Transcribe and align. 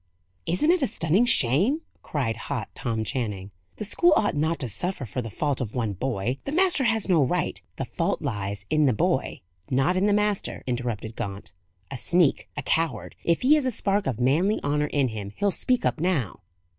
"Isn't 0.47 0.71
it 0.71 0.81
a 0.81 0.87
stunning 0.87 1.25
shame?" 1.27 1.81
cried 2.01 2.35
hot 2.35 2.69
Tom 2.73 3.03
Channing. 3.03 3.51
"The 3.75 3.83
school 3.85 4.13
ought 4.17 4.33
not 4.35 4.57
to 4.61 4.67
suffer 4.67 5.05
for 5.05 5.21
the 5.21 5.29
fault 5.29 5.61
of 5.61 5.75
one 5.75 5.93
boy. 5.93 6.39
The 6.45 6.51
master 6.51 6.85
has 6.85 7.07
no 7.07 7.23
right" 7.23 7.61
"The 7.77 7.85
fault 7.85 8.19
lies 8.19 8.65
in 8.71 8.87
the 8.87 8.93
boy, 8.93 9.41
not 9.69 9.95
in 9.95 10.07
the 10.07 10.11
master," 10.13 10.63
interrupted 10.65 11.15
Gaunt. 11.15 11.51
"A 11.91 11.97
sneak! 11.97 12.49
a 12.57 12.63
coward! 12.63 13.15
If 13.23 13.41
he 13.41 13.53
has 13.53 13.67
a 13.67 13.71
spark 13.71 14.07
of 14.07 14.19
manly 14.19 14.59
honour 14.63 14.87
in 14.87 15.09
him, 15.09 15.33
he'll 15.35 15.51
speak 15.51 15.85
up 15.85 15.99
now." 15.99 16.39